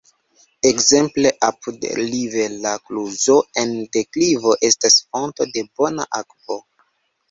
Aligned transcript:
Ekzemple 0.69 1.31
apud 1.49 1.85
rivera 1.99 2.73
kluzo 2.87 3.39
en 3.65 3.77
deklivo 4.01 4.59
estas 4.73 5.01
fonto 5.07 5.53
de 5.57 5.69
bona 5.79 6.13
akvo. 6.25 6.65